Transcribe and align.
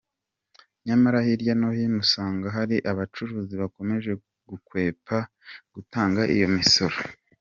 Nyamara 0.85 1.17
hirya 1.25 1.53
no 1.59 1.69
hino 1.77 1.97
usanga 2.05 2.45
hari 2.55 2.75
abacuruzi 2.91 3.53
bakomeje 3.61 4.11
gukwepa 4.49 5.17
gutanga 5.73 6.21
iyo 6.35 6.47
misoro. 6.55 6.97